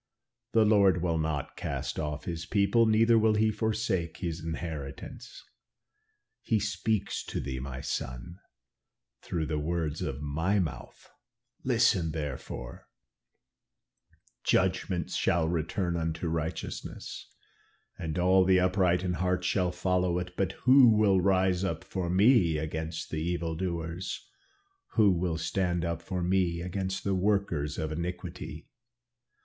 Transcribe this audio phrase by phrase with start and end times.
[0.53, 5.45] The Lord will not cast off his people, neither will he forsake his inheritance.'
[6.41, 8.39] He speaks to thee, my son,
[9.21, 11.07] through the words of my mouth,
[11.63, 12.87] listen therefore,
[14.43, 17.31] 'Judgment shall return unto righteousness,
[17.95, 20.33] and all the upright in heart shall follow it.
[20.35, 24.27] But who will rise up for me against the evil doers;
[24.93, 28.67] who will stand up for me against the workers of iniquity?